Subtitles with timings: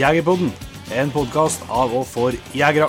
[0.00, 0.48] Jegerpodden,
[0.96, 2.86] en podkast av og for jegere.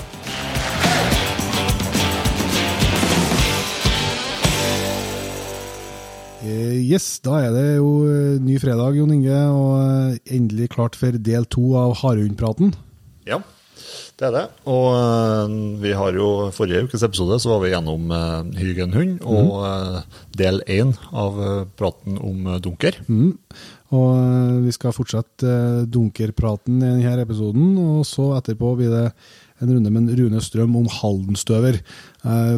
[6.42, 10.96] Eh, Yes, da er det jo eh, ny fredag, Jon Inge, og eh, endelig klart
[10.96, 12.72] for del to av Hardhundpraten.
[13.28, 13.42] Ja,
[14.22, 14.46] det er det.
[14.70, 19.62] Og eh, vi har jo forrige ukes episode så var vi gjennom uh, Hygenhund og
[19.66, 20.02] eh,
[20.38, 21.40] del én av
[21.80, 23.02] praten om dunker.
[23.10, 23.34] Mm.
[23.92, 29.08] Og vi skal fortsette eh, dunkerpraten i denne episoden, og så etterpå blir det
[29.62, 31.76] en runde med Rune Strøm om Haldenstøver.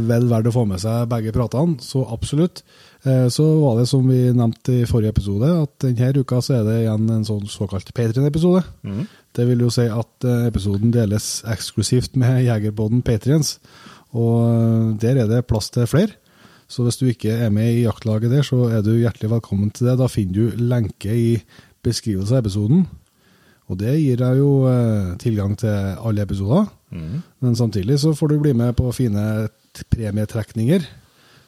[0.07, 2.61] Vel verdt å få med seg begge pratene, så absolutt.
[3.03, 6.77] Så var det som vi nevnte i forrige episode, at denne uka så er det
[6.85, 8.63] igjen en sånn såkalt Patrion-episode.
[9.35, 13.59] Det vil jo si at episoden deles eksklusivt med Jegerbåten Patriens.
[14.13, 16.17] og eh, der er det plass til flere.
[16.67, 19.87] Så hvis du ikke er med i jaktlaget der, så er du hjertelig velkommen til
[19.87, 19.97] det.
[19.99, 21.41] Da finner du lenke i
[21.83, 22.87] beskrivelse av episoden.
[23.71, 26.67] Og det gir deg jo eh, tilgang til alle episoder.
[27.41, 29.47] Men samtidig så får du bli med på fine
[29.93, 30.85] premietrekninger.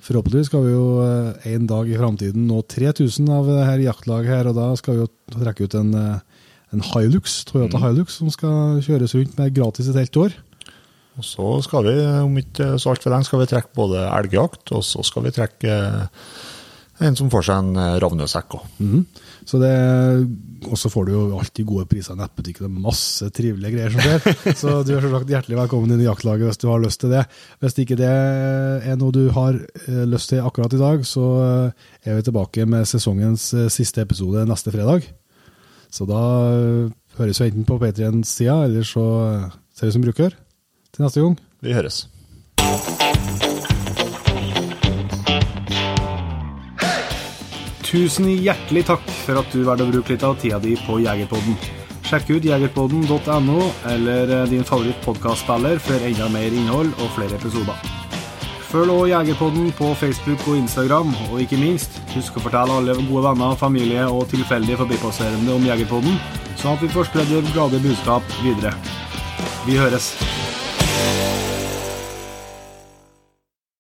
[0.06, 4.30] Forhåpentligvis skal vi jo eh, en dag i framtiden nå 3000 av det her jaktlaget
[4.30, 6.44] her, og da skal vi jo trekke ut en, eh,
[6.76, 10.36] en Hilux, Toyota Hilux, som skal kjøres rundt med gratis et helt år.
[11.16, 11.96] Og så skal vi,
[12.26, 15.72] om ikke så altfor lenge, skal vi trekke både elgjakt, og så skal vi trekke
[15.72, 16.26] eh,
[17.06, 18.68] en som får seg en eh, ravnesekk òg.
[18.84, 19.06] Mhm.
[19.46, 19.72] Så det,
[20.66, 22.66] og så får du jo alltid gode priser i nettbutikken.
[22.66, 24.40] Det er masse trivelige greier som skjer.
[24.62, 27.22] Så du er selvsagt hjertelig velkommen inn i jaktlaget hvis du har lyst til det.
[27.62, 31.28] Hvis ikke det er noe du har eh, lyst til akkurat i dag, så
[32.02, 35.06] er vi tilbake med sesongens siste episode neste fredag.
[35.96, 40.36] Så da eh, høres vi enten på Patriens-sida, eller så eh, ser vi som bruker
[40.92, 41.38] til neste gang.
[41.64, 42.04] Vi høres.
[47.86, 51.56] Tusen hjertelig takk for at du valgte å bruke litt av tida di på Jegerpodden.
[52.06, 53.60] Sjekk ut jegerpodden.no
[53.96, 57.95] eller eh, din favorittpodkastspiller for enda mer innhold og flere episoder.
[58.76, 63.22] Følg òg Jegerpodden på Facebook og Instagram, og ikke minst, husk å fortelle alle gode
[63.24, 66.20] venner, familie og tilfeldige forbipasserende om Jegerpodden,
[66.60, 68.76] sånn at vi får spredd glade budskap videre.
[69.64, 70.12] Vi høres.